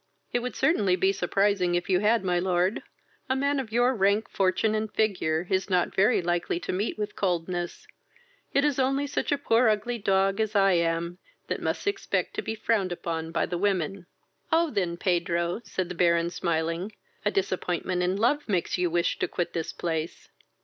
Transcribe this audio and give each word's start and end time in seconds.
"It 0.33 0.39
would 0.39 0.55
certainly 0.55 0.95
be 0.95 1.11
surprising 1.11 1.75
if 1.75 1.87
you 1.87 1.99
had, 1.99 2.23
my 2.25 2.39
lord. 2.39 2.81
A 3.29 3.35
man 3.35 3.59
of 3.59 3.71
your 3.71 3.93
rank, 3.93 4.27
fortune, 4.31 4.73
and 4.73 4.91
figure, 4.91 5.45
is 5.47 5.69
not 5.69 5.93
very 5.93 6.23
likely 6.23 6.59
to 6.61 6.73
meet 6.73 6.97
with 6.97 7.15
coldness; 7.15 7.85
it 8.51 8.65
is 8.65 8.79
only 8.79 9.05
such 9.05 9.31
a 9.31 9.37
poor 9.37 9.67
ugly 9.67 9.99
dog 9.99 10.39
as 10.39 10.55
I 10.55 10.71
am 10.71 11.19
that 11.49 11.61
must 11.61 11.85
expect 11.85 12.33
to 12.33 12.41
be 12.41 12.55
frowned 12.55 12.91
upon 12.91 13.29
by 13.31 13.45
the 13.45 13.59
women." 13.59 14.07
"Oh! 14.51 14.71
then, 14.71 14.97
Pedro, 14.97 15.61
(said 15.65 15.87
the 15.87 15.93
Baron 15.93 16.31
smiling,) 16.31 16.93
a 17.23 17.29
disappointment 17.29 18.01
in 18.01 18.15
love 18.17 18.49
makes 18.49 18.79
you 18.79 18.89
wish 18.89 19.19
to 19.19 19.27
quit 19.27 19.53
this 19.53 19.71
place." 19.71 20.29